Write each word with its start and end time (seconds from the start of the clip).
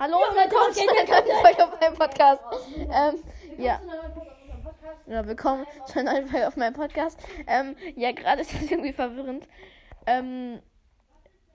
Hallo 0.00 0.14
und 0.16 0.36
willkommen 0.36 0.72
zu 0.72 0.80
einer 0.80 0.92
neuen 0.92 1.42
Folge 1.42 1.64
auf 1.64 1.80
meinem 1.80 1.94
Podcast. 1.94 2.42
Ähm, 2.76 3.24
ja. 3.58 3.80
Ja, 5.08 5.26
willkommen 5.26 5.66
zu 5.86 5.98
einer 5.98 6.12
neuen 6.12 6.28
Folge 6.28 6.46
auf 6.46 6.56
meinem 6.56 6.74
Podcast. 6.74 7.18
Ähm, 7.48 7.74
ja, 7.96 8.12
gerade 8.12 8.42
ist 8.42 8.54
das 8.54 8.70
irgendwie 8.70 8.92
verwirrend. 8.92 9.48
Ähm, 10.06 10.60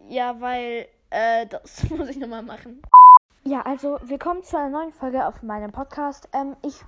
ja, 0.09 0.41
weil, 0.41 0.89
äh, 1.09 1.45
das 1.45 1.89
muss 1.89 2.09
ich 2.09 2.17
nochmal 2.17 2.43
machen. 2.43 2.81
Ja, 3.45 3.61
also 3.61 3.97
willkommen 4.01 4.43
zu 4.43 4.57
einer 4.57 4.77
neuen 4.77 4.91
Folge 4.91 5.25
auf 5.25 5.41
meinem 5.41 5.71
Podcast. 5.71 6.27
Ähm, 6.33 6.57
ich 6.63 6.81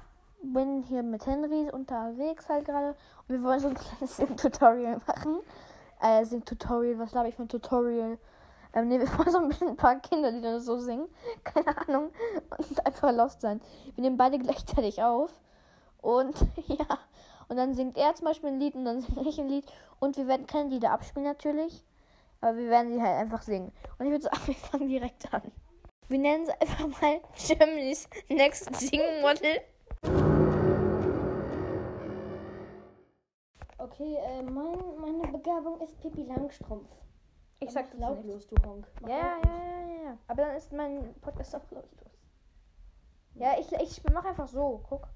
bin 0.43 0.83
hier 0.83 1.03
mit 1.03 1.25
Henry 1.25 1.69
unterwegs 1.71 2.49
halt 2.49 2.65
gerade 2.65 2.97
und 3.29 3.29
wir 3.29 3.43
wollen 3.43 3.61
so 3.61 3.69
ein 3.69 3.75
kleines 3.75 4.17
Sing-Tutorial 4.17 4.99
machen. 5.07 5.39
Äh, 6.01 6.25
Sing-Tutorial, 6.25 6.99
was 6.99 7.11
glaube 7.11 7.29
ich 7.29 7.35
von 7.35 7.47
Tutorial? 7.47 8.17
Ähm, 8.75 8.89
ne, 8.89 8.99
wir 8.99 9.17
wollen 9.17 9.31
so 9.31 9.37
ein 9.37 9.47
bisschen 9.47 9.69
ein 9.69 9.77
paar 9.77 9.95
Kinder, 10.01 10.33
die 10.33 10.41
dann 10.41 10.59
so 10.59 10.77
singen. 10.77 11.07
Keine 11.45 11.75
Ahnung. 11.77 12.11
Und 12.57 12.85
einfach 12.85 13.11
lost 13.13 13.41
sein. 13.41 13.61
Wir 13.95 14.03
nehmen 14.03 14.17
beide 14.17 14.37
gleichzeitig 14.37 15.01
auf. 15.01 15.31
Und 16.01 16.35
ja. 16.67 16.85
Und 17.47 17.57
dann 17.57 17.73
singt 17.73 17.97
er 17.97 18.13
zum 18.15 18.25
Beispiel 18.25 18.49
ein 18.49 18.59
Lied 18.59 18.75
und 18.75 18.85
dann 18.85 19.01
singe 19.01 19.29
ich 19.29 19.39
ein 19.39 19.47
Lied. 19.47 19.65
Und 19.99 20.17
wir 20.17 20.27
werden 20.27 20.45
keine 20.45 20.69
Lieder 20.69 20.91
abspielen 20.91 21.25
natürlich. 21.25 21.83
Aber 22.41 22.57
wir 22.57 22.69
werden 22.69 22.91
sie 22.91 23.01
halt 23.01 23.17
einfach 23.17 23.41
singen. 23.41 23.71
Und 23.97 24.07
ich 24.07 24.11
würde 24.11 24.23
sagen, 24.23 24.41
wir 24.45 24.55
fangen 24.55 24.89
direkt 24.89 25.33
an. 25.33 25.41
Wir 26.09 26.19
nennen 26.19 26.43
es 26.43 26.49
einfach 26.49 27.01
mal 27.01 27.21
Germany's 27.35 28.07
Next 28.29 28.75
Sing 28.75 29.01
Model. 29.21 29.61
Okay, 33.77 34.17
äh, 34.17 34.43
mein, 34.43 34.77
meine 34.99 35.31
Begabung 35.31 35.79
ist 35.79 35.99
Pippi 36.01 36.23
Langstrumpf. 36.23 37.04
Ich 37.59 37.71
sag 37.71 37.89
das 37.91 37.99
laut 37.99 38.17
nicht. 38.17 38.27
los, 38.27 38.47
du 38.47 38.55
Honk. 38.67 38.87
Mach 39.01 39.09
Ja, 39.09 39.17
ja, 39.17 39.35
laut 39.35 39.45
ja, 39.45 39.87
ja, 39.87 40.03
ja. 40.03 40.17
Aber 40.27 40.43
dann 40.43 40.55
ist 40.55 40.71
mein 40.73 41.13
Podcast 41.21 41.55
auch 41.55 41.71
lautlos. 41.71 42.11
Ja, 43.35 43.53
ich, 43.59 43.71
ich 43.73 44.01
mach 44.13 44.25
einfach 44.25 44.47
so. 44.47 44.81
Guck. 44.89 45.07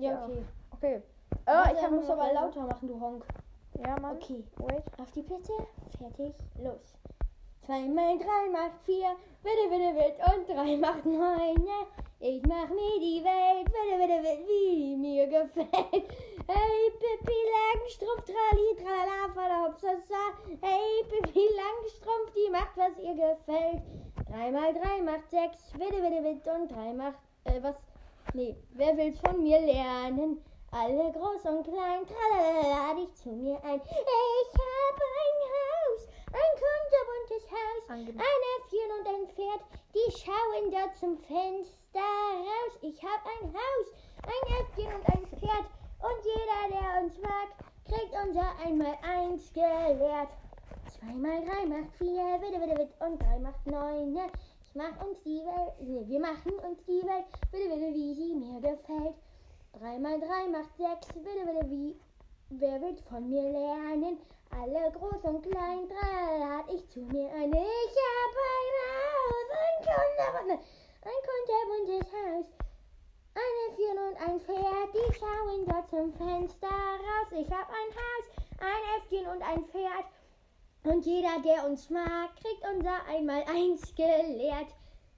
Ja, 0.00 0.24
okay. 0.24 0.44
Okay. 0.72 1.02
Ah, 1.44 1.62
Ah, 1.64 1.72
ich 1.72 1.90
muss 1.90 2.08
aber 2.08 2.32
lauter 2.32 2.62
machen, 2.62 2.88
du 2.88 3.00
Honk. 3.00 3.24
Ja, 3.84 3.98
Mann. 4.00 4.16
Okay, 4.16 4.44
Wait. 4.56 4.82
auf 5.00 5.10
die 5.12 5.22
Plätze, 5.22 5.52
fertig, 5.98 6.34
los. 6.62 6.96
Zwei 7.62 7.80
mal 7.88 8.16
drei 8.18 8.50
macht 8.52 8.80
vier, 8.84 9.16
witte, 9.42 9.70
witte, 9.70 9.96
witt 9.96 10.16
und 10.34 10.48
drei 10.48 10.76
macht 10.76 11.04
neun. 11.04 11.66
Ich 12.18 12.42
mach 12.46 12.70
mir 12.70 12.98
die 12.98 13.22
Welt, 13.22 13.68
witte, 13.68 14.00
witte, 14.00 14.22
witt, 14.22 14.48
wie 14.48 14.96
mir 14.96 15.26
gefällt. 15.26 15.68
Hey, 16.48 16.90
Pippi 16.98 17.40
Langstrumpf, 17.52 18.24
trali, 18.24 18.74
tralala, 18.78 19.28
voller 19.34 19.66
Hopsasa. 19.66 20.32
Hey, 20.62 21.04
Pippi 21.10 21.46
Langstrumpf, 21.54 22.32
die 22.34 22.50
macht, 22.50 22.74
was 22.76 22.96
ihr 23.04 23.12
gefällt. 23.12 23.82
Drei 24.30 24.50
mal 24.50 24.72
drei 24.72 25.02
macht 25.02 25.28
sechs, 25.30 25.74
witte, 25.74 26.02
witte, 26.02 26.24
witt 26.24 26.46
und 26.48 26.72
drei 26.72 26.94
macht, 26.94 27.18
äh, 27.44 27.62
was? 27.62 27.76
Nee, 28.32 28.56
wer 28.70 28.96
will's 28.96 29.20
von 29.20 29.42
mir 29.42 29.60
lernen? 29.60 30.42
Alle 30.70 31.12
groß 31.12 31.44
und 31.44 31.64
klein, 31.64 32.06
tralala, 32.06 32.62
lade 32.62 33.02
ich 33.02 33.14
zu 33.14 33.28
mir 33.28 33.62
ein. 33.62 33.80
Ich 33.84 34.54
habe 34.64 35.04
ein 35.20 35.38
Haus, 35.52 36.08
ein 36.32 36.52
kunterbuntes 37.36 37.50
Haus, 37.50 37.90
Angenehm. 37.90 38.18
ein 38.18 38.42
Äffchen 38.56 38.90
und 38.98 39.06
ein 39.06 39.34
Pferd, 39.34 39.60
die 39.94 40.12
schauen 40.12 40.70
da 40.70 40.92
zum 40.94 41.18
Fenster 41.18 41.98
raus. 41.98 42.78
Ich 42.82 43.02
habe 43.02 43.28
ein 43.40 43.52
Haus, 43.52 43.86
ein 44.22 44.60
Äffchen 44.60 44.94
und 44.94 45.08
ein 45.08 45.26
Pferd 45.26 45.66
und 46.00 46.24
jeder, 46.24 46.80
der 46.80 47.02
uns 47.02 47.18
mag, 47.18 47.48
kriegt 47.84 48.14
unser 48.26 48.58
einmal 48.64 48.96
eins 49.02 49.52
gelehrt. 49.52 50.30
Zwei 50.90 51.14
mal 51.14 51.44
drei 51.44 51.66
macht 51.66 51.92
vier, 51.98 52.40
witte, 52.40 52.60
witte, 52.60 52.78
witte 52.78 53.04
und 53.04 53.22
drei 53.22 53.38
macht 53.38 53.66
neun. 53.66 54.12
ne? 54.12 54.26
Ich 54.62 54.74
mach 54.74 55.04
uns 55.04 55.22
die 55.22 55.42
Welt, 55.44 55.74
nee, 55.80 56.06
wir 56.06 56.20
machen 56.20 56.52
uns 56.52 56.84
die 56.84 57.02
Welt, 57.02 57.26
witte, 57.50 57.70
witte, 57.70 57.94
wie 57.94 58.14
sie 58.14 58.34
mir 58.34 58.60
gefällt. 58.60 59.14
Drei 59.72 59.98
mal 59.98 60.18
drei 60.18 60.48
macht 60.48 60.74
sechs, 60.76 61.14
witte, 61.14 61.46
witte, 61.46 61.70
wie, 61.70 61.96
wer 62.50 62.80
will 62.80 62.96
von 63.08 63.28
mir 63.28 63.42
lernen? 63.42 64.18
Alle 64.50 64.90
groß 64.92 65.22
und 65.24 65.42
klein, 65.42 65.88
drei 65.88 66.38
lad 66.38 66.72
ich 66.72 66.88
zu 66.90 67.00
mir 67.00 67.30
ein. 67.32 67.52
Ich 67.52 67.96
hab 68.06 68.34
ein 68.52 68.72
Haus, 68.86 69.48
ein 69.64 69.78
kunterbuntes, 69.86 70.66
ein 71.02 71.20
kunterbuntes 71.28 72.12
Haus. 72.12 72.46
Ein 73.34 73.54
Äffchen 73.68 73.98
und 73.98 74.16
ein 74.26 74.40
Pferd, 74.40 74.94
die 74.94 75.14
schauen 75.18 75.66
dort 75.66 75.90
zum 75.90 76.12
Fenster 76.14 76.68
raus. 76.68 77.28
Ich 77.32 77.50
hab 77.50 77.68
ein 77.68 77.92
Haus, 78.00 78.26
ein 78.60 78.82
Äffchen 78.96 79.26
und 79.26 79.42
ein 79.42 79.64
Pferd. 79.66 80.06
Und 80.84 81.04
jeder, 81.04 81.40
der 81.44 81.66
uns 81.66 81.90
mag, 81.90 82.30
kriegt 82.36 82.64
unser 82.72 83.04
einmal 83.08 83.42
eins 83.44 83.94
gelehrt. 83.94 84.68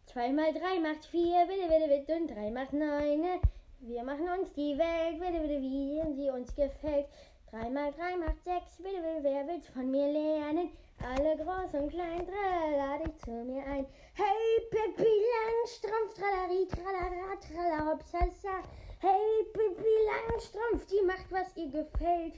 Zwei 0.07 0.33
mal 0.33 0.53
drei 0.53 0.81
macht 0.81 1.05
vier, 1.05 1.47
bitte, 1.47 1.69
bitte, 1.69 1.89
bitte, 1.89 2.17
und 2.17 2.29
drei 2.29 2.51
macht 2.51 2.73
neun. 2.73 3.21
ne? 3.21 3.41
Wir 3.81 4.03
machen 4.03 4.29
uns 4.29 4.53
die 4.55 4.77
Welt, 4.77 5.21
bitte, 5.21 5.41
bitte, 5.41 5.61
wie 5.61 6.03
sie 6.17 6.31
uns 6.31 6.55
gefällt. 6.57 7.07
Drei 7.51 7.71
mal 7.71 7.91
drei 7.93 8.15
macht 8.17 8.45
sechs, 8.45 8.77
bitte, 8.77 9.01
bitte, 9.01 9.23
wer 9.23 9.47
will's 9.47 9.67
von 9.69 9.91
mir 9.91 10.07
lernen? 10.13 10.71
Alle 11.01 11.35
groß 11.35 11.81
und 11.81 11.89
klein, 11.89 12.27
drei 12.27 12.77
lade 12.77 13.05
ich 13.09 13.25
zu 13.25 13.31
mir 13.31 13.65
ein. 13.65 13.87
Hey, 14.13 14.69
Pippi 14.71 15.15
Langstrumpf, 15.33 16.13
tralari, 16.13 16.69
tralara, 16.69 17.37
trala, 17.41 17.91
hopsasa. 17.91 18.61
Hey, 19.01 19.47
Pippi 19.55 19.95
Langstrumpf, 20.11 20.87
die 20.89 21.03
macht, 21.07 21.33
was 21.33 21.57
ihr 21.57 21.71
gefällt. 21.71 22.35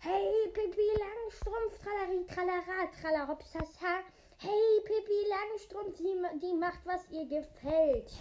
Hey, 0.00 0.28
Pippi 0.52 0.90
Langstrumpf, 0.98 1.78
tralari, 1.78 2.26
tralara, 2.26 2.90
trala, 3.00 3.28
hopsasa. 3.28 4.04
Hey, 4.36 4.80
Pippi 4.84 5.20
Langstrumpf, 5.26 5.96
die, 5.96 6.38
die 6.38 6.54
macht, 6.54 6.84
was 6.84 7.08
ihr 7.10 7.24
gefällt. 7.24 8.12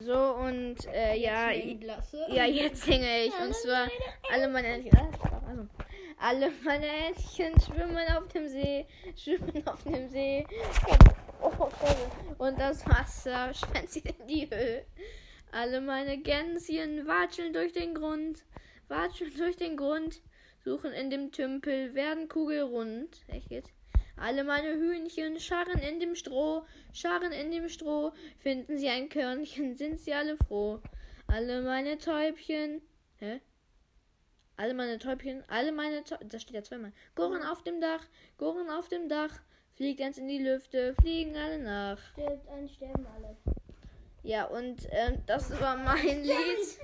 So, 0.00 0.34
und 0.34 0.76
äh, 0.92 1.16
ja, 1.16 1.52
ja, 1.52 2.44
jetzt 2.44 2.82
singe 2.82 3.26
ich. 3.26 3.32
Und 3.40 3.54
zwar 3.54 3.88
alle 4.30 4.48
meine. 4.48 4.84
Ah, 4.92 5.40
also, 5.48 5.68
alle 6.18 6.50
meine 6.64 6.86
Entchen 6.86 7.58
schwimmen 7.60 8.06
auf 8.16 8.26
dem 8.28 8.48
See, 8.48 8.86
schwimmen 9.16 9.66
auf 9.66 9.82
dem 9.84 10.08
See. 10.08 10.46
Oh, 11.40 11.50
oh, 11.58 11.68
oh. 11.80 12.44
Und 12.44 12.58
das 12.58 12.84
Wasser 12.86 13.52
sie 13.86 14.00
in 14.00 14.26
die 14.26 14.50
Höhe. 14.50 14.84
Alle 15.52 15.80
meine 15.80 16.18
Gänschen 16.18 17.06
watscheln 17.06 17.52
durch 17.52 17.72
den 17.72 17.94
Grund, 17.94 18.44
watscheln 18.88 19.32
durch 19.36 19.56
den 19.56 19.76
Grund, 19.76 20.20
suchen 20.64 20.92
in 20.92 21.10
dem 21.10 21.30
Tümpel, 21.30 21.94
werden 21.94 22.28
kugelrund. 22.28 23.22
Echt 23.28 23.50
jetzt? 23.50 23.70
Alle 24.16 24.44
meine 24.44 24.74
Hühnchen 24.74 25.40
scharren 25.40 25.80
in 25.80 26.00
dem 26.00 26.14
Stroh, 26.14 26.64
scharren 26.92 27.32
in 27.32 27.50
dem 27.50 27.68
Stroh, 27.68 28.12
finden 28.38 28.78
sie 28.78 28.88
ein 28.88 29.08
Körnchen, 29.08 29.76
sind 29.76 30.00
sie 30.00 30.14
alle 30.14 30.36
froh. 30.36 30.80
Alle 31.26 31.62
meine 31.62 31.98
Täubchen, 31.98 32.80
hä? 33.18 33.40
Alle 34.56 34.74
meine 34.74 34.98
Täubchen, 34.98 35.42
alle 35.48 35.72
meine 35.72 36.04
Täubchen, 36.04 36.28
das 36.28 36.42
steht 36.42 36.54
ja 36.54 36.62
zweimal. 36.62 36.92
Goren 37.16 37.42
auf 37.42 37.62
dem 37.64 37.80
Dach, 37.80 38.06
Goren 38.38 38.70
auf 38.70 38.88
dem 38.88 39.08
Dach, 39.08 39.40
fliegt 39.74 39.98
ganz 39.98 40.16
in 40.16 40.28
die 40.28 40.38
Lüfte, 40.38 40.94
fliegen 41.00 41.36
alle 41.36 41.58
nach. 41.58 41.98
Stirbt 42.12 42.48
ein, 42.48 42.68
sterben 42.68 43.06
alle. 43.16 43.36
Ja, 44.22 44.44
und 44.44 44.86
ähm, 44.90 45.22
das 45.26 45.50
war 45.60 45.76
mein 45.76 46.22
Lied. 46.22 46.78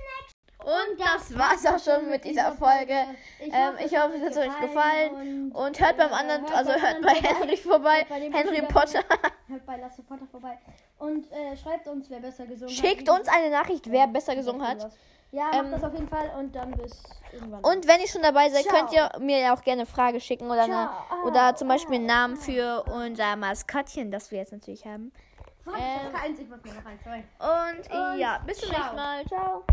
Und 0.63 0.99
das 0.99 1.37
war's 1.37 1.65
auch 1.65 1.79
schon 1.79 2.09
mit 2.09 2.23
dieser 2.23 2.51
Folge. 2.53 2.93
Ähm, 3.39 3.73
ich 3.83 3.97
hoffe, 3.97 4.13
es 4.15 4.35
hat 4.35 4.47
euch 4.47 4.59
gefallen. 4.59 5.51
Und 5.51 5.79
hört 5.79 5.97
beim 5.97 6.13
anderen, 6.13 6.45
also 6.53 6.71
hört 6.71 7.01
bei 7.01 7.13
Henry 7.15 7.57
vorbei. 7.57 8.05
Bei 8.07 8.19
Henry 8.19 8.61
Potter. 8.63 9.01
Hört 9.47 9.65
bei 9.65 9.77
Lasse 9.77 10.03
Potter 10.03 10.27
vorbei. 10.29 10.57
Und 10.99 11.31
äh, 11.31 11.57
schreibt 11.57 11.87
uns, 11.87 12.09
wer 12.09 12.19
besser 12.19 12.45
gesungen 12.45 12.75
hat. 12.75 12.85
Schickt 12.85 13.09
uns 13.09 13.27
eine 13.27 13.49
Nachricht, 13.49 13.89
wer 13.91 14.07
besser 14.07 14.35
gesungen 14.35 14.67
hat. 14.67 14.91
Ja, 15.31 15.45
macht 15.45 15.55
Ähm, 15.55 15.71
das 15.71 15.83
auf 15.83 15.93
jeden 15.93 16.09
Fall 16.09 16.29
und 16.37 16.53
dann 16.53 16.71
bis 16.71 17.01
irgendwann. 17.31 17.63
Und 17.63 17.87
wenn 17.87 18.01
ihr 18.01 18.07
schon 18.07 18.21
dabei 18.21 18.49
seid, 18.49 18.63
Ciao. 18.63 18.75
könnt 18.75 18.93
ihr 18.93 19.09
mir 19.19 19.39
ja 19.39 19.55
auch 19.55 19.61
gerne 19.63 19.81
eine 19.83 19.89
Frage 19.89 20.19
schicken 20.19 20.45
oder, 20.51 20.63
eine, 20.63 20.89
oder 21.25 21.55
zum 21.55 21.69
Beispiel 21.69 21.95
einen 21.95 22.05
Namen 22.05 22.35
für 22.35 22.83
unser 22.83 23.35
Maskottchen, 23.37 24.11
das 24.11 24.29
wir 24.31 24.39
jetzt 24.39 24.51
natürlich 24.51 24.85
haben. 24.85 25.11
Warte, 25.63 25.79
ich 25.79 26.03
hab 26.03 26.21
keins, 26.21 26.39
ich 26.39 26.49
muss 26.49 26.63
mir 26.63 26.73
noch 26.73 26.85
eins. 26.85 27.01
Sorry. 27.03 27.23
Und, 27.39 28.11
Und 28.13 28.19
ja, 28.19 28.39
bis 28.45 28.57
zum 28.57 28.69
nächsten 28.71 28.95
Mal. 28.95 29.25
Ciao. 29.25 29.63